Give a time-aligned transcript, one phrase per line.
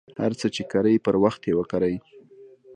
[0.21, 1.95] هر څه ،چې کرئ پر وخت یې وکرئ.